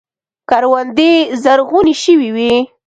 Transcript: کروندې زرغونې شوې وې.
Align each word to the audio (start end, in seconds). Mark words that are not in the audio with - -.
کروندې 0.49 1.11
زرغونې 1.43 1.95
شوې 2.03 2.29
وې. 2.35 2.53